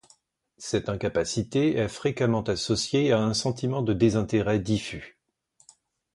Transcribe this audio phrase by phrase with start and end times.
[0.57, 5.19] Cette incapacité est fréquemment associée à un sentiment de désintérêt diffus.